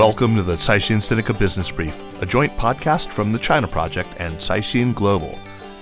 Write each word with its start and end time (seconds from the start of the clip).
Welcome 0.00 0.34
to 0.36 0.42
the 0.42 0.54
Caixin 0.54 0.96
Sinica 0.96 1.38
Business 1.38 1.70
Brief, 1.70 2.02
a 2.22 2.26
joint 2.26 2.56
podcast 2.56 3.12
from 3.12 3.32
the 3.32 3.38
China 3.38 3.68
Project 3.68 4.14
and 4.18 4.38
Caixin 4.38 4.94
Global. 4.94 5.38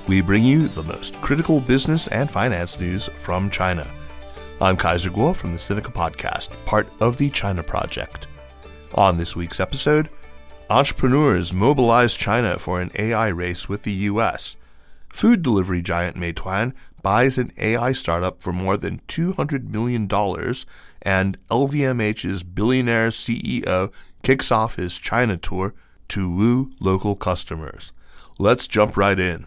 We 0.08 0.22
bring 0.22 0.42
you 0.42 0.66
the 0.66 0.82
most 0.82 1.14
critical 1.20 1.60
business 1.60 2.08
and 2.08 2.28
finance 2.28 2.80
news 2.80 3.06
from 3.06 3.48
China. 3.48 3.86
I'm 4.60 4.76
Kaiser 4.76 5.10
Kuo 5.10 5.36
from 5.36 5.52
the 5.52 5.58
Sinica 5.58 5.92
Podcast, 5.92 6.48
part 6.64 6.88
of 7.00 7.16
the 7.16 7.30
China 7.30 7.62
Project. 7.62 8.26
On 8.96 9.16
this 9.16 9.36
week's 9.36 9.60
episode, 9.60 10.08
entrepreneurs 10.68 11.54
mobilize 11.54 12.16
China 12.16 12.58
for 12.58 12.80
an 12.80 12.90
AI 12.98 13.28
race 13.28 13.68
with 13.68 13.84
the 13.84 13.92
U.S. 13.92 14.56
Food 15.10 15.42
delivery 15.42 15.80
giant 15.80 16.16
Meituan 16.16 16.74
buys 17.02 17.38
an 17.38 17.52
AI 17.56 17.92
startup 17.92 18.42
for 18.42 18.52
more 18.52 18.76
than 18.76 19.00
$200 19.06 19.68
million, 19.68 20.08
and 21.02 21.38
LVMH's 21.48 22.42
billionaire 22.42 23.10
CEO 23.10 23.92
kicks 24.22 24.50
off 24.50 24.76
his 24.76 24.98
China 24.98 25.36
tour 25.36 25.74
to 26.08 26.30
woo 26.30 26.72
local 26.80 27.14
customers. 27.14 27.92
Let's 28.38 28.66
jump 28.66 28.96
right 28.96 29.18
in. 29.18 29.46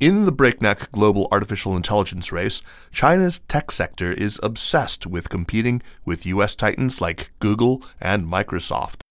In 0.00 0.24
the 0.24 0.32
breakneck 0.32 0.90
global 0.92 1.28
artificial 1.30 1.76
intelligence 1.76 2.32
race, 2.32 2.62
China's 2.90 3.40
tech 3.40 3.70
sector 3.70 4.12
is 4.12 4.40
obsessed 4.42 5.06
with 5.06 5.28
competing 5.28 5.82
with 6.06 6.24
U.S. 6.24 6.54
titans 6.54 7.02
like 7.02 7.32
Google 7.38 7.82
and 8.00 8.26
Microsoft. 8.26 9.02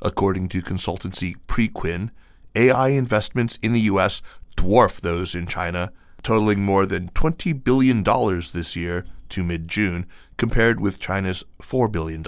According 0.00 0.48
to 0.48 0.62
consultancy 0.62 1.36
Preqin, 1.46 2.10
AI 2.54 2.88
investments 2.88 3.58
in 3.60 3.74
the 3.74 3.82
U.S. 3.82 4.22
dwarf 4.56 5.00
those 5.02 5.34
in 5.34 5.46
China, 5.46 5.92
totaling 6.22 6.62
more 6.62 6.86
than 6.86 7.10
$20 7.10 7.62
billion 7.62 8.02
this 8.02 8.74
year 8.74 9.04
to 9.28 9.44
mid 9.44 9.68
June, 9.68 10.06
compared 10.38 10.80
with 10.80 10.98
China's 10.98 11.44
$4 11.60 11.92
billion. 11.92 12.24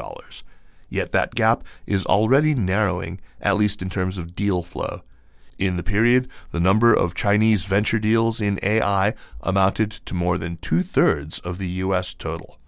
Yet 0.88 1.12
that 1.12 1.34
gap 1.34 1.64
is 1.86 2.06
already 2.06 2.54
narrowing, 2.54 3.20
at 3.40 3.56
least 3.56 3.82
in 3.82 3.90
terms 3.90 4.18
of 4.18 4.34
deal 4.34 4.62
flow. 4.62 5.02
In 5.58 5.76
the 5.76 5.82
period, 5.82 6.28
the 6.50 6.60
number 6.60 6.92
of 6.92 7.14
Chinese 7.14 7.64
venture 7.64 7.98
deals 7.98 8.40
in 8.40 8.60
AI 8.62 9.14
amounted 9.40 9.90
to 9.90 10.14
more 10.14 10.36
than 10.36 10.58
two 10.58 10.82
thirds 10.82 11.38
of 11.38 11.58
the 11.58 11.68
U.S. 11.68 12.14
total. 12.14 12.58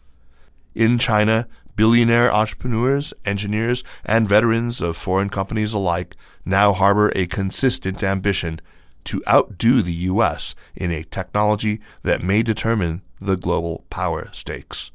In 0.74 0.98
China, 0.98 1.46
billionaire 1.76 2.32
entrepreneurs, 2.32 3.12
engineers, 3.24 3.84
and 4.04 4.28
veterans 4.28 4.80
of 4.80 4.96
foreign 4.96 5.28
companies 5.28 5.74
alike 5.74 6.16
now 6.44 6.72
harbor 6.72 7.12
a 7.14 7.26
consistent 7.26 8.02
ambition 8.02 8.60
to 9.04 9.22
outdo 9.28 9.82
the 9.82 9.92
U.S. 9.92 10.54
in 10.74 10.90
a 10.90 11.04
technology 11.04 11.80
that 12.02 12.22
may 12.22 12.42
determine 12.42 13.02
the 13.20 13.36
global 13.36 13.84
power 13.90 14.28
stakes. 14.32 14.90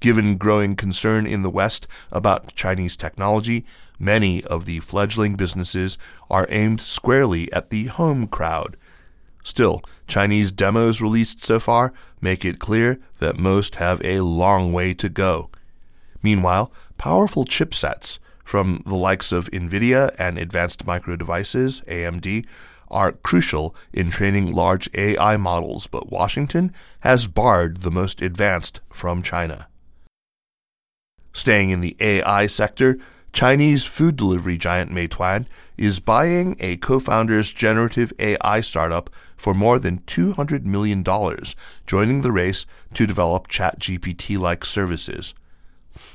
Given 0.00 0.36
growing 0.36 0.76
concern 0.76 1.26
in 1.26 1.42
the 1.42 1.50
West 1.50 1.86
about 2.12 2.54
Chinese 2.54 2.96
technology, 2.96 3.64
many 3.98 4.44
of 4.44 4.64
the 4.64 4.80
fledgling 4.80 5.36
businesses 5.36 5.96
are 6.30 6.46
aimed 6.50 6.80
squarely 6.80 7.52
at 7.52 7.70
the 7.70 7.86
home 7.86 8.26
crowd. 8.26 8.76
Still, 9.42 9.82
Chinese 10.06 10.50
demos 10.52 11.00
released 11.00 11.42
so 11.42 11.60
far 11.60 11.92
make 12.20 12.44
it 12.44 12.58
clear 12.58 12.98
that 13.18 13.38
most 13.38 13.76
have 13.76 14.02
a 14.04 14.20
long 14.20 14.72
way 14.72 14.94
to 14.94 15.08
go. 15.08 15.50
Meanwhile, 16.22 16.72
powerful 16.96 17.44
chipsets 17.44 18.18
from 18.44 18.82
the 18.86 18.94
likes 18.94 19.32
of 19.32 19.50
NVIDIA 19.50 20.14
and 20.18 20.38
Advanced 20.38 20.86
Micro 20.86 21.16
Devices, 21.16 21.82
AMD, 21.86 22.46
are 22.90 23.12
crucial 23.12 23.74
in 23.92 24.10
training 24.10 24.52
large 24.52 24.88
AI 24.94 25.36
models, 25.36 25.86
but 25.86 26.10
Washington 26.10 26.72
has 27.00 27.26
barred 27.26 27.78
the 27.78 27.90
most 27.90 28.22
advanced 28.22 28.80
from 28.90 29.22
China. 29.22 29.68
Staying 31.34 31.70
in 31.70 31.80
the 31.80 31.96
AI 31.98 32.46
sector, 32.46 32.96
Chinese 33.32 33.84
food 33.84 34.14
delivery 34.14 34.56
giant 34.56 34.92
Meituan 34.92 35.46
is 35.76 35.98
buying 35.98 36.56
a 36.60 36.76
co 36.76 37.00
founder's 37.00 37.52
generative 37.52 38.12
AI 38.20 38.60
startup 38.60 39.10
for 39.36 39.52
more 39.52 39.80
than 39.80 39.98
$200 40.02 40.64
million, 40.64 41.04
joining 41.84 42.22
the 42.22 42.30
race 42.30 42.64
to 42.94 43.06
develop 43.06 43.48
ChatGPT 43.48 44.38
like 44.38 44.64
services. 44.64 45.34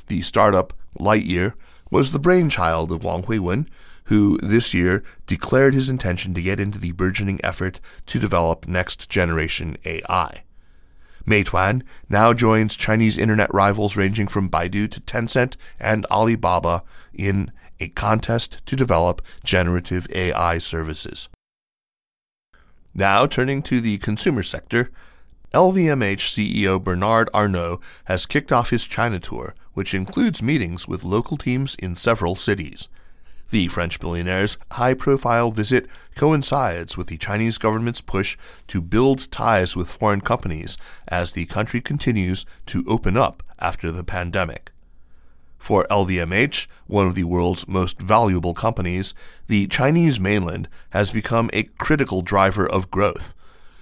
The 0.08 0.22
startup, 0.22 0.74
Lightyear, 0.98 1.54
was 1.92 2.14
the 2.14 2.20
brainchild 2.20 2.90
of 2.90 3.04
Wang 3.04 3.24
Huiwen, 3.24 3.68
who 4.06 4.38
this 4.38 4.74
year 4.74 5.04
declared 5.28 5.74
his 5.74 5.90
intention 5.90 6.34
to 6.34 6.42
get 6.42 6.62
into 6.62 6.80
the 6.80 6.94
burgeoning 6.94 7.42
effort 7.44 7.82
to 8.06 8.20
develop 8.20 8.70
next 8.70 9.10
generation 9.10 9.78
AI. 9.84 10.44
Meituan 11.30 11.84
now 12.10 12.34
joins 12.34 12.76
Chinese 12.76 13.18
internet 13.18 13.54
rivals 13.54 13.96
ranging 13.96 14.28
from 14.28 14.50
Baidu 14.50 14.90
to 14.90 15.00
Tencent 15.02 15.56
and 15.80 16.06
Alibaba 16.10 16.84
in 17.14 17.52
a 17.80 17.90
contest 17.90 18.66
to 18.66 18.76
develop 18.76 19.22
generative 19.44 20.08
AI 20.14 20.58
services. 20.58 21.30
Now, 22.94 23.28
turning 23.28 23.62
to 23.64 23.80
the 23.80 24.00
consumer 24.00 24.44
sector, 24.44 24.92
LVMH 25.54 26.34
CEO 26.34 26.84
Bernard 26.84 27.30
Arnault 27.34 27.80
has 28.06 28.26
kicked 28.26 28.52
off 28.52 28.72
his 28.72 28.86
China 28.86 29.20
tour, 29.20 29.54
which 29.74 29.94
includes 29.94 30.42
meetings 30.42 30.88
with 30.88 31.04
local 31.04 31.38
teams 31.38 31.76
in 31.76 31.96
several 31.96 32.36
cities. 32.36 32.90
The 33.52 33.68
French 33.68 34.00
billionaire's 34.00 34.60
high 34.72 34.94
profile 34.94 35.50
visit 35.50 35.88
coincides 36.16 36.96
with 36.96 37.08
the 37.08 37.18
Chinese 37.18 37.58
government's 37.58 38.02
push 38.02 38.38
to 38.68 38.80
build 38.80 39.32
ties 39.32 39.76
with 39.76 39.90
foreign 39.90 40.22
companies 40.22 40.78
as 41.08 41.34
the 41.34 41.48
country 41.48 41.82
continues 41.82 42.46
to 42.68 42.86
open 42.88 43.18
up 43.18 43.42
after 43.60 43.92
the 43.92 44.04
pandemic. 44.04 44.72
For 45.58 45.88
LVMH, 45.90 46.68
one 46.86 47.08
of 47.08 47.16
the 47.16 47.24
world's 47.24 47.68
most 47.68 48.00
valuable 48.00 48.54
companies, 48.54 49.16
the 49.48 49.68
Chinese 49.68 50.20
mainland 50.20 50.70
has 50.92 51.12
become 51.12 51.50
a 51.52 51.64
critical 51.64 52.22
driver 52.22 52.70
of 52.70 52.92
growth. 52.92 53.34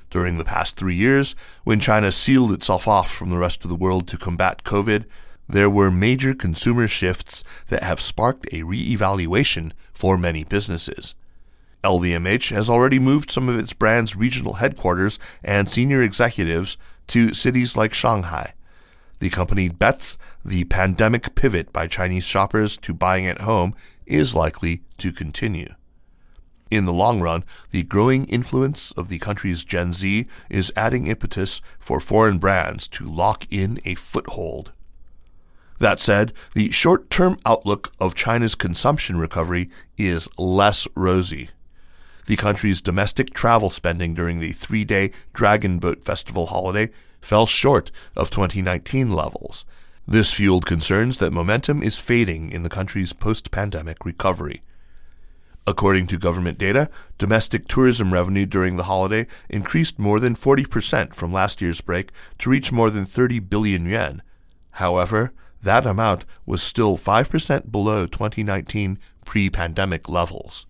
During 0.10 0.38
the 0.38 0.46
past 0.46 0.78
three 0.78 0.96
years, 0.96 1.36
when 1.66 1.82
China 1.82 2.14
sealed 2.14 2.54
itself 2.54 2.88
off 2.88 3.12
from 3.12 3.30
the 3.30 3.38
rest 3.38 3.66
of 3.66 3.70
the 3.70 3.76
world 3.76 4.08
to 4.08 4.18
combat 4.18 4.64
COVID, 4.64 5.04
there 5.48 5.70
were 5.70 5.90
major 5.90 6.34
consumer 6.34 6.88
shifts 6.88 7.44
that 7.68 7.84
have 7.84 8.02
sparked 8.02 8.48
a 8.52 8.64
re-evaluation 8.64 9.74
for 9.94 10.18
many 10.18 10.44
businesses. 10.44 11.16
LVMH 11.84 12.50
has 12.54 12.70
already 12.70 13.00
moved 13.00 13.32
some 13.32 13.48
of 13.48 13.58
its 13.58 13.74
brand's 13.74 14.16
regional 14.16 14.56
headquarters 14.56 15.20
and 15.44 15.70
senior 15.70 16.02
executives 16.02 16.78
to 17.08 17.34
cities 17.34 17.78
like 17.78 17.94
Shanghai. 17.94 18.54
The 19.20 19.30
company 19.30 19.70
bets 19.70 20.18
the 20.44 20.66
pandemic 20.66 21.34
pivot 21.36 21.72
by 21.74 21.88
Chinese 21.88 22.26
shoppers 22.26 22.78
to 22.78 22.94
buying 22.94 23.26
at 23.26 23.42
home 23.42 23.74
is 24.06 24.36
likely 24.36 24.82
to 24.98 25.12
continue. 25.12 25.74
In 26.70 26.86
the 26.86 26.94
long 26.94 27.22
run, 27.22 27.44
the 27.72 27.84
growing 27.84 28.26
influence 28.26 28.92
of 28.92 29.08
the 29.08 29.20
country's 29.20 29.64
Gen 29.64 29.94
Z 29.94 30.28
is 30.50 30.74
adding 30.76 31.08
impetus 31.08 31.62
for 31.80 32.00
foreign 32.00 32.38
brands 32.40 32.88
to 32.90 33.08
lock 33.08 33.46
in 33.50 33.80
a 33.86 33.96
foothold. 33.96 34.74
That 35.80 36.00
said, 36.00 36.34
the 36.54 36.72
short 36.72 37.10
term 37.10 37.38
outlook 37.46 37.92
of 38.02 38.16
China's 38.16 38.56
consumption 38.56 39.18
recovery 39.18 39.70
is 39.98 40.28
less 40.38 40.88
rosy. 40.96 41.50
the 42.28 42.36
country's 42.36 42.82
domestic 42.82 43.34
travel 43.34 43.70
spending 43.70 44.14
during 44.14 44.40
the 44.40 44.52
three 44.52 44.84
day 44.84 45.12
Dragon 45.34 45.80
Boat 45.80 46.04
Festival 46.04 46.48
holiday 46.48 46.90
fell 47.22 47.46
short 47.46 47.90
of 48.16 48.30
2019 48.30 49.12
levels. 49.12 49.66
This 50.06 50.34
fueled 50.34 50.66
concerns 50.66 51.18
that 51.18 51.32
momentum 51.32 51.82
is 51.82 51.98
fading 51.98 52.52
in 52.52 52.64
the 52.64 52.70
country's 52.70 53.14
post 53.14 53.50
pandemic 53.52 54.06
recovery. 54.06 54.62
According 55.66 56.08
to 56.08 56.18
government 56.18 56.58
data, 56.58 56.90
domestic 57.18 57.68
tourism 57.68 58.14
revenue 58.14 58.46
during 58.46 58.78
the 58.78 58.84
holiday 58.84 59.28
increased 59.50 60.00
more 60.00 60.20
than 60.20 60.36
40% 60.36 61.14
from 61.14 61.34
last 61.34 61.62
year's 61.62 61.82
break 61.82 62.12
to 62.40 62.50
reach 62.50 62.72
more 62.72 62.90
than 62.90 63.04
30 63.06 63.40
billion 63.40 63.86
yuan. 63.86 64.22
However, 64.72 65.34
that 65.68 65.86
amount 65.86 66.26
was 66.46 66.64
still 66.64 66.98
5% 66.98 67.72
below 67.72 68.06
2019 68.06 68.98
pre 69.26 69.50
pandemic 69.50 70.08
levels. 70.10 70.66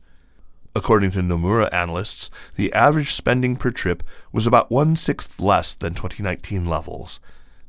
According 0.76 1.12
to 1.12 1.20
Nomura 1.20 1.74
analysts, 1.74 2.30
the 2.56 2.72
average 2.74 3.14
spending 3.14 3.56
per 3.56 3.72
trip 3.72 4.04
was 4.32 4.46
about 4.46 4.70
one 4.70 4.96
sixth 4.96 5.40
less 5.40 5.74
than 5.74 5.94
2019 5.94 6.66
levels. 6.66 7.20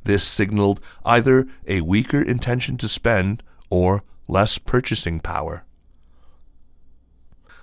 This 0.05 0.25
signaled 0.25 0.81
either 1.05 1.47
a 1.67 1.81
weaker 1.83 2.21
intention 2.21 2.77
to 2.79 2.89
spend 2.89 3.43
or 3.71 4.03
less 4.27 4.59
purchasing 4.59 5.21
power. 5.21 5.65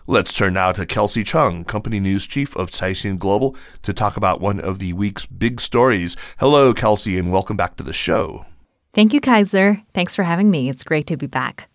Let's 0.08 0.34
turn 0.34 0.54
now 0.54 0.72
to 0.74 0.86
Kelsey 0.86 1.24
Cheng, 1.24 1.64
Company 1.64 2.00
News 2.00 2.28
Chief 2.28 2.56
of 2.56 2.70
Caixin 2.70 3.18
Global, 3.18 3.56
to 3.82 3.94
talk 3.94 4.18
about 4.18 4.40
one 4.40 4.60
of 4.60 4.78
the 4.78 4.94
week's 4.94 5.26
big 5.26 5.60
stories. 5.60 6.16
Hello, 6.38 6.74
Kelsey, 6.74 7.18
and 7.18 7.32
welcome 7.32 7.58
back 7.58 7.76
to 7.78 7.84
the 7.84 7.94
show. 7.94 8.46
Thank 8.96 9.12
you, 9.12 9.20
Kaiser. 9.20 9.84
Thanks 9.94 10.16
for 10.16 10.24
having 10.24 10.50
me. 10.50 10.70
It's 10.70 10.86
great 10.86 11.06
to 11.08 11.18
be 11.18 11.28
back. 11.28 11.68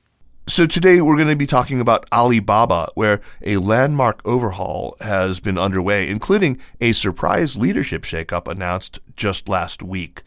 So, 0.49 0.67
today 0.67 1.03
we're 1.03 1.17
going 1.17 1.29
to 1.29 1.37
be 1.37 1.47
talking 1.47 1.79
about 1.79 2.07
Alibaba, 2.11 2.89
where 2.95 3.21
a 3.43 3.59
landmark 3.59 4.23
overhaul 4.25 4.97
has 5.03 5.39
been 5.39 5.59
underway, 5.59 6.09
including 6.09 6.59
a 6.81 6.93
surprise 6.93 7.59
leadership 7.59 8.03
shakeup 8.03 8.49
announced 8.49 9.01
just 9.17 9.51
last 9.51 9.83
week. 9.83 10.23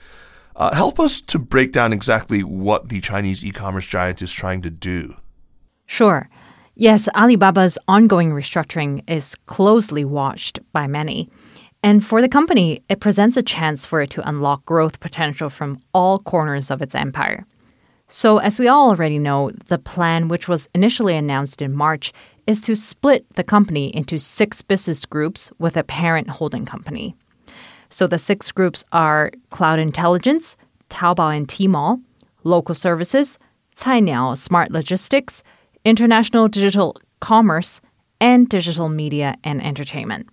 Uh, 0.56 0.76
help 0.76 1.00
us 1.00 1.20
to 1.20 1.40
break 1.40 1.72
down 1.72 1.94
exactly 1.94 2.44
what 2.44 2.90
the 2.90 3.02
Chinese 3.02 3.44
e 3.44 3.52
commerce 3.52 3.88
giant 3.88 4.22
is 4.22 4.32
trying 4.32 4.62
to 4.62 4.70
do. 4.70 5.16
Sure. 5.88 6.30
Yes, 6.76 7.10
Alibaba's 7.16 7.80
ongoing 7.88 8.30
restructuring 8.30 9.04
is 9.10 9.36
closely 9.48 10.06
watched 10.06 10.60
by 10.72 10.86
many. 10.86 11.28
And 11.84 12.04
for 12.04 12.22
the 12.22 12.30
company, 12.30 12.82
it 12.88 13.02
presents 13.02 13.36
a 13.36 13.44
chance 13.44 13.86
for 13.86 14.02
it 14.02 14.10
to 14.12 14.28
unlock 14.28 14.64
growth 14.64 15.02
potential 15.02 15.50
from 15.50 15.80
all 15.94 16.18
corners 16.18 16.72
of 16.72 16.82
its 16.82 16.96
empire. 16.96 17.46
So, 18.08 18.38
as 18.38 18.58
we 18.58 18.70
all 18.70 18.90
already 18.90 19.20
know, 19.20 19.52
the 19.68 19.78
plan, 19.78 20.30
which 20.30 20.48
was 20.48 20.70
initially 20.74 21.16
announced 21.16 21.62
in 21.62 21.74
March, 21.76 22.14
is 22.48 22.62
to 22.62 22.76
split 22.76 23.26
the 23.36 23.44
company 23.44 23.94
into 23.96 24.18
six 24.18 24.62
business 24.62 25.06
groups 25.06 25.52
with 25.60 25.76
a 25.76 25.84
parent 25.84 26.30
holding 26.30 26.66
company. 26.66 27.16
So, 27.90 28.08
the 28.08 28.20
six 28.20 28.52
groups 28.52 28.86
are 28.94 29.32
Cloud 29.50 29.80
Intelligence, 29.80 30.56
Taobao 30.90 31.36
and 31.36 31.48
Tmall, 31.48 32.02
Local 32.44 32.76
Services, 32.76 33.38
Cainiao 33.76 34.38
Smart 34.38 34.72
Logistics, 34.72 35.44
international 35.84 36.48
digital 36.48 36.96
commerce, 37.20 37.82
and 38.22 38.48
digital 38.48 38.88
media 38.88 39.36
and 39.44 39.62
entertainment. 39.62 40.30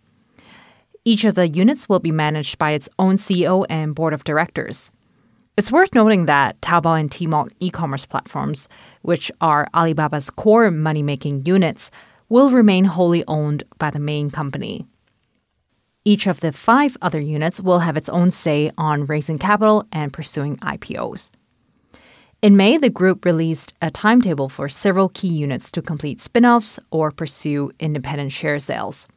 Each 1.05 1.25
of 1.25 1.35
the 1.35 1.49
units 1.49 1.89
will 1.89 1.99
be 1.99 2.13
managed 2.13 2.59
by 2.59 2.73
its 2.73 2.89
own 2.99 3.15
CEO 3.15 3.65
and 3.71 3.95
board 3.95 4.13
of 4.13 4.25
directors. 4.25 4.91
It's 5.57 5.73
worth 5.73 5.95
noting 5.95 6.27
that 6.27 6.61
Taobao 6.61 7.01
and 7.01 7.11
Tmall 7.11 7.49
e 7.59 7.71
commerce 7.71 8.05
platforms, 8.05 8.69
which 9.03 9.33
are 9.41 9.67
Alibaba's 9.73 10.29
core 10.29 10.71
money 10.71 11.03
making 11.03 11.47
units, 11.47 11.91
will 12.29 12.51
remain 12.51 12.85
wholly 12.85 13.25
owned 13.27 13.65
by 13.79 13.91
the 13.91 13.99
main 13.99 14.31
company. 14.31 14.87
Each 16.05 16.27
of 16.27 16.41
the 16.41 16.53
five 16.53 16.97
other 17.01 17.21
units 17.21 17.61
will 17.61 17.81
have 17.81 17.97
its 17.97 18.09
own 18.11 18.31
say 18.31 18.71
on 18.77 19.07
raising 19.07 19.39
capital 19.39 19.87
and 19.93 20.13
pursuing 20.13 20.57
IPOs. 20.59 21.31
In 22.43 22.57
May, 22.57 22.79
the 22.79 22.89
group 22.89 23.25
released 23.25 23.75
a 23.83 23.91
timetable 23.91 24.49
for 24.49 24.69
several 24.69 25.09
key 25.11 25.29
units 25.29 25.71
to 25.73 25.83
complete 25.83 26.21
spin 26.21 26.47
offs 26.47 26.79
or 26.91 27.11
pursue 27.11 27.71
independent 27.81 28.33
share 28.33 28.59
sales. 28.59 29.09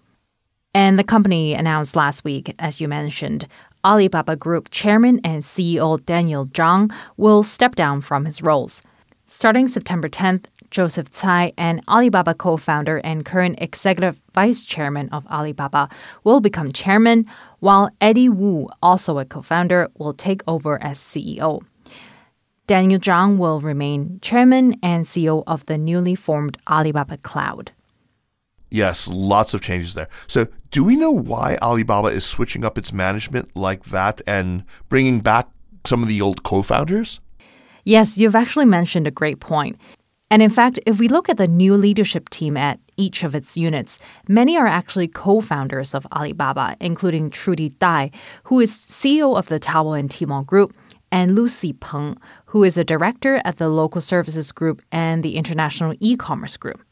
And 0.74 0.98
the 0.98 1.04
company 1.04 1.54
announced 1.54 1.96
last 1.96 2.24
week, 2.24 2.56
as 2.58 2.82
you 2.82 2.88
mentioned, 2.88 3.48
Alibaba 3.86 4.36
Group 4.36 4.70
chairman 4.72 5.20
and 5.24 5.44
CEO 5.44 6.04
Daniel 6.04 6.48
Zhang 6.48 6.92
will 7.16 7.44
step 7.44 7.76
down 7.76 8.02
from 8.02 8.26
his 8.26 8.42
roles. 8.42 8.82
Starting 9.28 9.68
September 9.68 10.10
10th, 10.10 10.46
Joseph 10.72 11.12
Tsai, 11.12 11.54
an 11.60 11.82
Alibaba 11.88 12.34
co 12.34 12.58
founder 12.58 12.98
and 13.04 13.24
current 13.24 13.60
executive 13.62 14.20
vice 14.34 14.66
chairman 14.66 15.10
of 15.10 15.28
Alibaba, 15.28 15.90
will 16.24 16.42
become 16.42 16.72
chairman, 16.72 17.28
while 17.60 17.92
Eddie 18.02 18.30
Wu, 18.30 18.68
also 18.82 19.20
a 19.20 19.26
co 19.26 19.44
founder, 19.44 19.90
will 20.00 20.14
take 20.14 20.42
over 20.48 20.82
as 20.82 20.98
CEO. 20.98 21.62
Daniel 22.66 23.00
Zhang 23.00 23.38
will 23.38 23.62
remain 23.62 24.18
chairman 24.24 24.80
and 24.82 25.04
CEO 25.04 25.44
of 25.46 25.64
the 25.68 25.78
newly 25.78 26.16
formed 26.16 26.58
Alibaba 26.68 27.18
Cloud. 27.18 27.72
Yes, 28.74 29.08
lots 29.08 29.54
of 29.54 29.62
changes 29.62 29.94
there. 29.94 30.08
So, 30.26 30.48
do 30.72 30.84
we 30.84 30.96
know 30.96 31.12
why 31.12 31.58
Alibaba 31.62 32.08
is 32.08 32.26
switching 32.26 32.66
up 32.66 32.76
its 32.76 32.92
management 32.92 33.56
like 33.56 33.84
that 33.86 34.20
and 34.26 34.64
bringing 34.90 35.20
back 35.20 35.48
some 35.86 36.02
of 36.02 36.10
the 36.10 36.20
old 36.22 36.42
co 36.42 36.64
founders? 36.64 37.20
Yes, 37.84 38.18
you've 38.18 38.36
actually 38.36 38.66
mentioned 38.66 39.06
a 39.06 39.12
great 39.12 39.40
point. 39.40 39.78
And 40.32 40.42
in 40.42 40.50
fact, 40.50 40.80
if 40.88 40.98
we 40.98 41.08
look 41.08 41.30
at 41.30 41.38
the 41.38 41.48
new 41.48 41.78
leadership 41.78 42.30
team 42.30 42.58
at 42.58 42.80
each 42.98 43.24
of 43.24 43.36
its 43.36 43.56
units, 43.56 44.00
many 44.28 44.58
are 44.58 44.66
actually 44.66 45.08
co 45.08 45.40
founders 45.40 45.94
of 45.94 46.08
Alibaba, 46.12 46.76
including 46.80 47.30
Trudy 47.30 47.70
Dai, 47.70 48.10
who 48.46 48.60
is 48.60 48.72
CEO 48.72 49.38
of 49.38 49.50
the 49.50 49.60
Taobao 49.60 50.00
and 50.00 50.10
Tmall 50.10 50.44
Group, 50.44 50.76
and 51.12 51.36
Lucy 51.36 51.74
Peng, 51.74 52.18
who 52.48 52.64
is 52.64 52.76
a 52.76 52.84
director 52.84 53.40
at 53.46 53.58
the 53.58 53.70
Local 53.70 54.02
Services 54.02 54.52
Group 54.52 54.82
and 54.92 55.22
the 55.22 55.36
International 55.36 55.94
E-commerce 56.00 56.58
Group. 56.58 56.84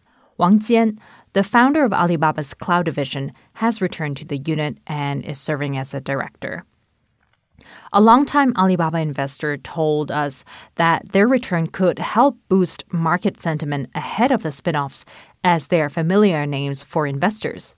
Wang 0.41 0.57
Jian, 0.57 0.97
the 1.33 1.43
founder 1.43 1.83
of 1.83 1.93
Alibaba's 1.93 2.53
cloud 2.53 2.85
division, 2.85 3.31
has 3.53 3.81
returned 3.81 4.17
to 4.17 4.25
the 4.25 4.37
unit 4.37 4.77
and 4.87 5.23
is 5.23 5.39
serving 5.39 5.77
as 5.77 5.93
a 5.93 6.01
director. 6.01 6.65
A 7.93 8.01
longtime 8.01 8.53
Alibaba 8.57 8.99
investor 8.99 9.57
told 9.57 10.11
us 10.11 10.43
that 10.75 11.11
their 11.11 11.27
return 11.27 11.67
could 11.67 11.99
help 11.99 12.37
boost 12.49 12.83
market 12.91 13.39
sentiment 13.39 13.89
ahead 13.95 14.31
of 14.31 14.43
the 14.43 14.49
spinoffs 14.49 15.03
as 15.43 15.67
they 15.67 15.81
are 15.81 15.89
familiar 15.89 16.45
names 16.45 16.81
for 16.81 17.05
investors. 17.05 17.75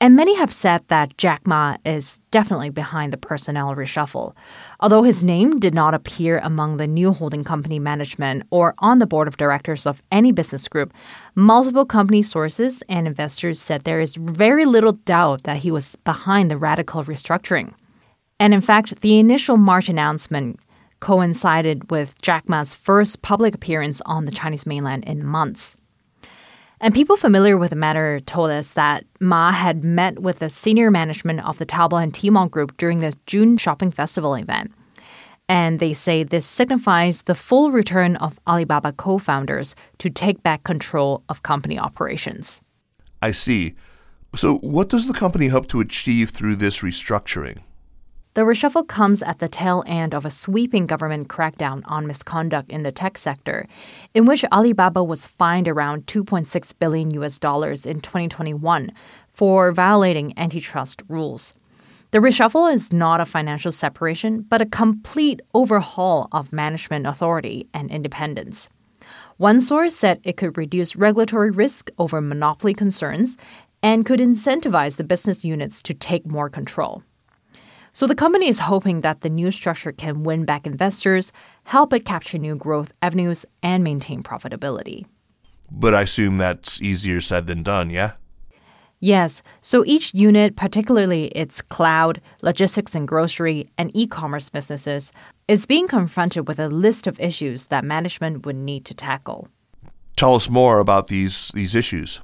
And 0.00 0.16
many 0.16 0.36
have 0.36 0.52
said 0.52 0.82
that 0.88 1.16
Jack 1.16 1.46
Ma 1.46 1.76
is 1.84 2.20
definitely 2.30 2.68
behind 2.68 3.12
the 3.12 3.16
personnel 3.16 3.74
reshuffle. 3.74 4.34
Although 4.80 5.02
his 5.02 5.24
name 5.24 5.58
did 5.60 5.72
not 5.72 5.94
appear 5.94 6.40
among 6.42 6.76
the 6.76 6.86
new 6.86 7.12
holding 7.12 7.44
company 7.44 7.78
management 7.78 8.42
or 8.50 8.74
on 8.78 8.98
the 8.98 9.06
board 9.06 9.28
of 9.28 9.36
directors 9.36 9.86
of 9.86 10.02
any 10.10 10.32
business 10.32 10.68
group, 10.68 10.92
multiple 11.36 11.86
company 11.86 12.22
sources 12.22 12.82
and 12.88 13.06
investors 13.06 13.60
said 13.60 13.84
there 13.84 14.00
is 14.00 14.16
very 14.16 14.66
little 14.66 14.92
doubt 14.92 15.44
that 15.44 15.58
he 15.58 15.70
was 15.70 15.96
behind 16.04 16.50
the 16.50 16.58
radical 16.58 17.04
restructuring. 17.04 17.72
And 18.40 18.52
in 18.52 18.60
fact, 18.60 19.00
the 19.00 19.18
initial 19.18 19.56
March 19.56 19.88
announcement 19.88 20.58
coincided 21.00 21.90
with 21.90 22.20
Jack 22.20 22.48
Ma's 22.48 22.74
first 22.74 23.22
public 23.22 23.54
appearance 23.54 24.00
on 24.06 24.24
the 24.24 24.32
Chinese 24.32 24.66
mainland 24.66 25.04
in 25.04 25.24
months. 25.24 25.76
And 26.84 26.92
people 26.92 27.16
familiar 27.16 27.56
with 27.56 27.70
the 27.70 27.76
matter 27.76 28.20
told 28.20 28.50
us 28.50 28.72
that 28.72 29.06
Ma 29.18 29.52
had 29.52 29.84
met 29.84 30.18
with 30.18 30.40
the 30.40 30.50
senior 30.50 30.90
management 30.90 31.42
of 31.46 31.56
the 31.56 31.64
Taobao 31.64 32.02
and 32.02 32.12
Tmall 32.12 32.50
group 32.50 32.76
during 32.76 32.98
the 32.98 33.14
June 33.24 33.56
shopping 33.56 33.90
festival 33.90 34.34
event. 34.34 34.70
And 35.48 35.80
they 35.80 35.94
say 35.94 36.24
this 36.24 36.44
signifies 36.44 37.22
the 37.22 37.34
full 37.34 37.70
return 37.70 38.16
of 38.16 38.38
Alibaba 38.46 38.92
co 38.92 39.16
founders 39.16 39.74
to 39.96 40.10
take 40.10 40.42
back 40.42 40.64
control 40.64 41.22
of 41.30 41.42
company 41.42 41.78
operations. 41.78 42.60
I 43.22 43.30
see. 43.30 43.76
So, 44.36 44.56
what 44.58 44.90
does 44.90 45.06
the 45.06 45.14
company 45.14 45.46
hope 45.46 45.68
to 45.68 45.80
achieve 45.80 46.30
through 46.30 46.56
this 46.56 46.80
restructuring? 46.82 47.62
The 48.34 48.40
reshuffle 48.40 48.88
comes 48.88 49.22
at 49.22 49.38
the 49.38 49.46
tail 49.46 49.84
end 49.86 50.12
of 50.12 50.26
a 50.26 50.30
sweeping 50.30 50.86
government 50.86 51.28
crackdown 51.28 51.82
on 51.84 52.08
misconduct 52.08 52.68
in 52.68 52.82
the 52.82 52.90
tech 52.90 53.16
sector, 53.16 53.68
in 54.12 54.24
which 54.24 54.44
Alibaba 54.46 55.04
was 55.04 55.28
fined 55.28 55.68
around 55.68 56.06
2.6 56.06 56.72
billion 56.80 57.14
US 57.14 57.38
dollars 57.38 57.86
in 57.86 58.00
2021 58.00 58.90
for 59.32 59.70
violating 59.70 60.36
antitrust 60.36 61.00
rules. 61.08 61.54
The 62.10 62.18
reshuffle 62.18 62.74
is 62.74 62.92
not 62.92 63.20
a 63.20 63.24
financial 63.24 63.70
separation, 63.70 64.42
but 64.42 64.60
a 64.60 64.66
complete 64.66 65.40
overhaul 65.54 66.26
of 66.32 66.52
management 66.52 67.06
authority 67.06 67.68
and 67.72 67.88
independence. 67.88 68.68
One 69.36 69.60
source 69.60 69.94
said 69.94 70.20
it 70.24 70.36
could 70.36 70.58
reduce 70.58 70.96
regulatory 70.96 71.52
risk 71.52 71.88
over 71.98 72.20
monopoly 72.20 72.74
concerns 72.74 73.36
and 73.80 74.04
could 74.04 74.18
incentivize 74.18 74.96
the 74.96 75.04
business 75.04 75.44
units 75.44 75.80
to 75.82 75.94
take 75.94 76.26
more 76.26 76.50
control. 76.50 77.04
So 77.94 78.08
the 78.08 78.16
company 78.16 78.48
is 78.48 78.58
hoping 78.58 79.02
that 79.02 79.20
the 79.20 79.30
new 79.30 79.52
structure 79.52 79.92
can 79.92 80.24
win 80.24 80.44
back 80.44 80.66
investors, 80.66 81.30
help 81.62 81.92
it 81.92 82.04
capture 82.04 82.38
new 82.38 82.56
growth 82.56 82.90
avenues, 83.02 83.46
and 83.62 83.84
maintain 83.84 84.20
profitability. 84.20 85.06
But 85.70 85.94
I 85.94 86.02
assume 86.02 86.36
that's 86.36 86.82
easier 86.82 87.20
said 87.20 87.46
than 87.46 87.62
done, 87.62 87.90
yeah? 87.90 88.14
Yes, 88.98 89.42
so 89.60 89.84
each 89.86 90.12
unit, 90.12 90.56
particularly 90.56 91.26
its 91.26 91.62
cloud, 91.62 92.20
logistics 92.42 92.96
and 92.96 93.06
grocery, 93.06 93.68
and 93.78 93.92
e 93.94 94.08
commerce 94.08 94.48
businesses, 94.48 95.12
is 95.46 95.64
being 95.64 95.86
confronted 95.86 96.48
with 96.48 96.58
a 96.58 96.68
list 96.68 97.06
of 97.06 97.20
issues 97.20 97.68
that 97.68 97.84
management 97.84 98.44
would 98.44 98.56
need 98.56 98.84
to 98.86 98.94
tackle. 98.94 99.46
Tell 100.16 100.34
us 100.34 100.50
more 100.50 100.80
about 100.80 101.06
these, 101.06 101.52
these 101.54 101.76
issues. 101.76 102.22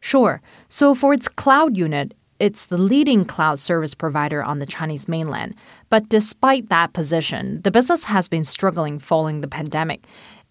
Sure. 0.00 0.40
So, 0.70 0.94
for 0.94 1.12
its 1.12 1.28
cloud 1.28 1.76
unit, 1.76 2.14
it's 2.40 2.66
the 2.66 2.78
leading 2.78 3.24
cloud 3.24 3.58
service 3.58 3.94
provider 3.94 4.42
on 4.42 4.58
the 4.58 4.66
Chinese 4.66 5.06
mainland. 5.06 5.54
But 5.90 6.08
despite 6.08 6.70
that 6.70 6.94
position, 6.94 7.60
the 7.62 7.70
business 7.70 8.04
has 8.04 8.28
been 8.28 8.44
struggling 8.44 8.98
following 8.98 9.42
the 9.42 9.48
pandemic. 9.48 10.06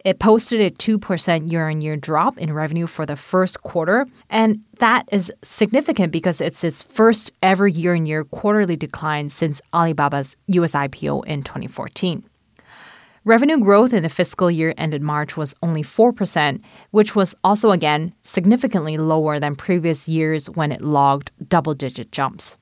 It 0.05 0.19
posted 0.19 0.61
a 0.61 0.69
2% 0.69 1.51
year 1.51 1.67
on 1.67 1.81
year 1.81 1.97
drop 1.97 2.37
in 2.37 2.53
revenue 2.53 2.87
for 2.87 3.05
the 3.05 3.17
first 3.17 3.63
quarter. 3.63 4.05
And 4.29 4.63
that 4.77 5.09
is 5.11 5.31
significant 5.41 6.13
because 6.13 6.39
it's 6.39 6.63
its 6.63 6.83
first 6.83 7.33
ever 7.43 7.67
year 7.67 7.95
on 7.95 8.05
year 8.05 8.23
quarterly 8.23 8.77
decline 8.77 9.27
since 9.29 9.59
Alibaba's 9.73 10.37
US 10.47 10.73
IPO 10.73 11.25
in 11.25 11.43
2014. 11.43 12.23
Revenue 13.25 13.57
growth 13.57 13.93
in 13.93 14.03
the 14.03 14.09
fiscal 14.09 14.49
year 14.49 14.73
ended 14.77 15.01
March 15.01 15.35
was 15.35 15.53
only 15.61 15.83
4%, 15.83 16.61
which 16.91 17.15
was 17.15 17.35
also 17.43 17.71
again 17.71 18.13
significantly 18.21 18.97
lower 18.97 19.39
than 19.39 19.55
previous 19.55 20.07
years 20.07 20.49
when 20.49 20.71
it 20.71 20.81
logged 20.81 21.31
double 21.47 21.73
digit 21.73 22.11
jumps. 22.11 22.57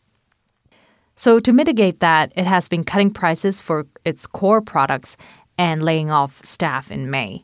So, 1.15 1.39
to 1.39 1.51
mitigate 1.51 1.99
that, 1.99 2.31
it 2.35 2.45
has 2.45 2.67
been 2.67 2.83
cutting 2.83 3.11
prices 3.11 3.59
for 3.59 3.87
its 4.05 4.27
core 4.27 4.61
products 4.61 5.17
and 5.57 5.83
laying 5.83 6.11
off 6.11 6.43
staff 6.45 6.91
in 6.91 7.09
May. 7.09 7.43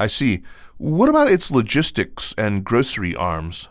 I 0.00 0.06
see. 0.06 0.42
What 0.78 1.08
about 1.08 1.28
its 1.28 1.50
logistics 1.50 2.34
and 2.38 2.64
grocery 2.64 3.14
arms? 3.14 3.68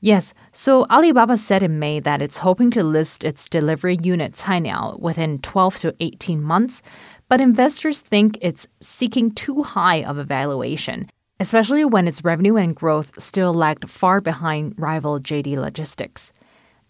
Yes, 0.00 0.34
so 0.52 0.86
Alibaba 0.90 1.36
said 1.36 1.62
in 1.62 1.78
May 1.78 2.00
that 2.00 2.22
it's 2.22 2.38
hoping 2.38 2.70
to 2.72 2.84
list 2.84 3.24
its 3.24 3.48
delivery 3.48 3.98
unit 4.02 4.34
Cainiao 4.34 5.00
within 5.00 5.38
12 5.40 5.76
to 5.78 5.94
18 5.98 6.42
months, 6.42 6.80
but 7.28 7.40
investors 7.40 8.00
think 8.00 8.38
it's 8.40 8.66
seeking 8.80 9.32
too 9.32 9.62
high 9.62 10.02
of 10.04 10.16
a 10.18 10.24
valuation, 10.24 11.08
especially 11.40 11.84
when 11.84 12.06
its 12.06 12.24
revenue 12.24 12.56
and 12.56 12.76
growth 12.76 13.20
still 13.20 13.52
lagged 13.52 13.90
far 13.90 14.20
behind 14.20 14.74
rival 14.78 15.18
JD 15.18 15.56
Logistics. 15.56 16.32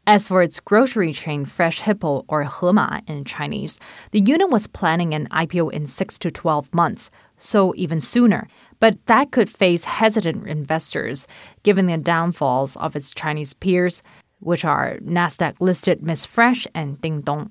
As 0.08 0.28
for 0.28 0.40
its 0.40 0.60
grocery 0.60 1.12
chain 1.12 1.44
Fresh 1.44 1.80
Hippo 1.80 2.24
or 2.28 2.44
Hema 2.44 3.02
in 3.08 3.24
Chinese, 3.24 3.80
the 4.12 4.20
unit 4.20 4.50
was 4.50 4.68
planning 4.68 5.14
an 5.14 5.26
IPO 5.32 5.72
in 5.72 5.84
6 5.84 6.18
to 6.18 6.30
12 6.30 6.72
months, 6.72 7.10
so 7.36 7.74
even 7.74 7.98
sooner. 7.98 8.46
But 8.78 9.04
that 9.06 9.32
could 9.32 9.50
face 9.50 9.82
hesitant 9.82 10.46
investors 10.46 11.26
given 11.64 11.86
the 11.86 11.96
downfalls 11.96 12.76
of 12.76 12.94
its 12.94 13.12
Chinese 13.12 13.54
peers, 13.54 14.00
which 14.38 14.64
are 14.64 14.98
Nasdaq 14.98 15.56
listed 15.60 16.02
Missfresh 16.02 16.68
and 16.72 17.00
Dingdong. 17.00 17.50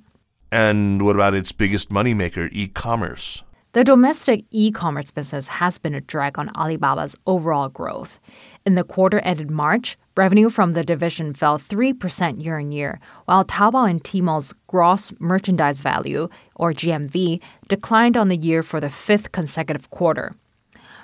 And 0.52 1.02
what 1.04 1.16
about 1.16 1.34
its 1.34 1.52
biggest 1.52 1.90
moneymaker, 1.90 2.50
e 2.52 2.68
commerce? 2.68 3.44
The 3.75 3.84
domestic 3.84 4.46
e 4.52 4.72
commerce 4.72 5.12
business 5.12 5.50
has 5.50 5.78
been 5.78 5.94
a 5.94 6.00
drag 6.00 6.40
on 6.40 6.50
Alibaba's 6.56 7.18
overall 7.28 7.68
growth. 7.68 8.22
In 8.66 8.75
the 8.75 8.86
quarter 8.86 9.20
ended 9.20 9.52
March, 9.52 9.98
revenue 10.16 10.50
from 10.50 10.72
the 10.72 10.84
division 10.86 11.34
fell 11.34 11.60
3% 11.60 12.42
year 12.42 12.58
on 12.58 12.72
year, 12.72 13.02
while 13.25 13.44
Taobao 13.44 13.90
and 13.90 14.02
Tmall's 14.02 14.54
gross 14.68 15.12
merchandise 15.20 15.82
value, 15.82 16.30
or 16.56 16.72
GMV, 16.72 17.42
declined 17.68 18.16
on 18.16 18.30
the 18.30 18.38
year 18.38 18.64
for 18.64 18.80
the 18.80 18.90
fifth 18.90 19.34
consecutive 19.34 19.90
quarter. 19.90 20.36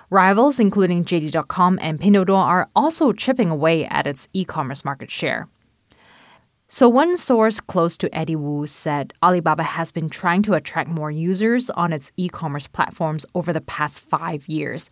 Rivals, 0.10 0.57
including 0.57 1.03
JD.com 1.03 1.77
and 1.81 2.00
Pinduoduo, 2.00 2.38
are 2.38 2.69
also 2.74 3.12
chipping 3.12 3.50
away 3.50 3.86
at 3.86 4.07
its 4.07 4.29
e 4.31 4.45
commerce 4.45 4.86
market 4.86 5.12
share. 5.12 5.50
So, 6.73 6.87
one 6.87 7.17
source 7.17 7.59
close 7.59 7.97
to 7.97 8.15
Eddie 8.15 8.37
Wu 8.37 8.65
said 8.65 9.11
Alibaba 9.21 9.61
has 9.61 9.91
been 9.91 10.07
trying 10.07 10.41
to 10.43 10.53
attract 10.53 10.89
more 10.89 11.11
users 11.11 11.69
on 11.71 11.91
its 11.91 12.13
e 12.15 12.29
commerce 12.29 12.65
platforms 12.65 13.25
over 13.35 13.51
the 13.51 13.59
past 13.59 13.99
five 13.99 14.47
years. 14.47 14.89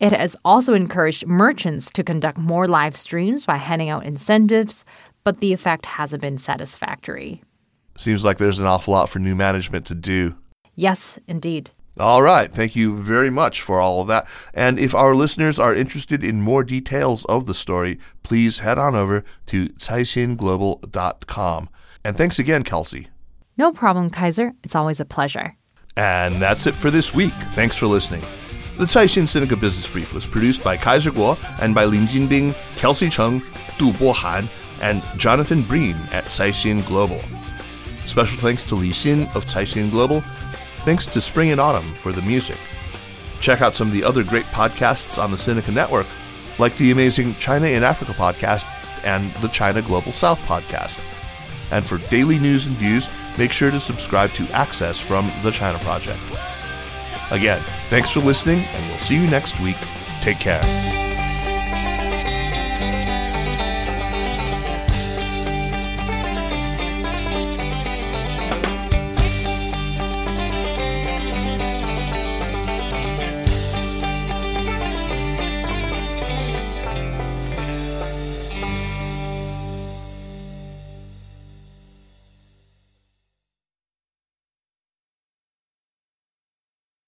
It 0.00 0.12
has 0.12 0.34
also 0.46 0.72
encouraged 0.72 1.26
merchants 1.26 1.90
to 1.90 2.02
conduct 2.02 2.38
more 2.38 2.66
live 2.66 2.96
streams 2.96 3.44
by 3.44 3.58
handing 3.58 3.90
out 3.90 4.06
incentives, 4.06 4.86
but 5.22 5.40
the 5.40 5.52
effect 5.52 5.84
hasn't 5.84 6.22
been 6.22 6.38
satisfactory. 6.38 7.42
Seems 7.98 8.24
like 8.24 8.38
there's 8.38 8.58
an 8.58 8.64
awful 8.64 8.94
lot 8.94 9.10
for 9.10 9.18
new 9.18 9.36
management 9.36 9.84
to 9.86 9.94
do. 9.94 10.34
Yes, 10.74 11.18
indeed. 11.28 11.70
All 11.98 12.22
right. 12.22 12.50
Thank 12.50 12.76
you 12.76 12.96
very 12.96 13.30
much 13.30 13.60
for 13.60 13.80
all 13.80 14.00
of 14.00 14.06
that. 14.06 14.26
And 14.54 14.78
if 14.78 14.94
our 14.94 15.14
listeners 15.14 15.58
are 15.58 15.74
interested 15.74 16.22
in 16.22 16.40
more 16.40 16.64
details 16.64 17.24
of 17.26 17.46
the 17.46 17.54
story, 17.54 17.98
please 18.22 18.60
head 18.60 18.78
on 18.78 18.94
over 18.94 19.24
to 19.46 19.68
caixinglobal.com. 19.70 21.68
And 22.04 22.16
thanks 22.16 22.38
again, 22.38 22.62
Kelsey. 22.62 23.08
No 23.56 23.72
problem, 23.72 24.08
Kaiser. 24.08 24.52
It's 24.62 24.74
always 24.74 25.00
a 25.00 25.04
pleasure. 25.04 25.56
And 25.96 26.40
that's 26.40 26.66
it 26.66 26.74
for 26.74 26.90
this 26.90 27.12
week. 27.12 27.34
Thanks 27.52 27.76
for 27.76 27.86
listening. 27.86 28.22
The 28.78 28.86
Caixin 28.86 29.24
Sinica 29.24 29.60
Business 29.60 29.90
Brief 29.90 30.14
was 30.14 30.26
produced 30.26 30.64
by 30.64 30.78
Kaiser 30.78 31.10
Kuo 31.10 31.36
and 31.60 31.74
by 31.74 31.84
Lin 31.84 32.06
Jinbing, 32.06 32.54
Kelsey 32.76 33.10
Cheng, 33.10 33.40
Du 33.76 33.92
Bohan, 33.92 34.48
and 34.80 35.02
Jonathan 35.18 35.62
Breen 35.62 35.96
at 36.12 36.24
Caixin 36.26 36.86
Global. 36.86 37.20
Special 38.06 38.38
thanks 38.38 38.64
to 38.64 38.74
Li 38.76 38.90
Xin 38.90 39.34
of 39.36 39.44
Caixin 39.44 39.90
Global 39.90 40.24
Thanks 40.84 41.06
to 41.08 41.20
Spring 41.20 41.50
and 41.50 41.60
Autumn 41.60 41.92
for 41.94 42.12
the 42.12 42.22
music. 42.22 42.58
Check 43.40 43.60
out 43.62 43.74
some 43.74 43.88
of 43.88 43.94
the 43.94 44.04
other 44.04 44.22
great 44.22 44.44
podcasts 44.46 45.22
on 45.22 45.30
the 45.30 45.36
Sinica 45.36 45.74
Network, 45.74 46.06
like 46.58 46.76
the 46.76 46.90
amazing 46.90 47.34
China 47.36 47.66
in 47.66 47.82
Africa 47.82 48.12
podcast 48.12 48.66
and 49.04 49.32
the 49.36 49.48
China 49.48 49.82
Global 49.82 50.12
South 50.12 50.40
podcast. 50.42 50.98
And 51.70 51.86
for 51.86 51.98
daily 52.10 52.38
news 52.38 52.66
and 52.66 52.76
views, 52.76 53.08
make 53.38 53.52
sure 53.52 53.70
to 53.70 53.80
subscribe 53.80 54.30
to 54.30 54.44
Access 54.52 55.00
from 55.00 55.30
the 55.42 55.50
China 55.50 55.78
Project. 55.78 56.20
Again, 57.30 57.62
thanks 57.88 58.10
for 58.10 58.20
listening, 58.20 58.60
and 58.60 58.88
we'll 58.88 58.98
see 58.98 59.14
you 59.14 59.30
next 59.30 59.60
week. 59.60 59.76
Take 60.20 60.40
care. 60.40 60.99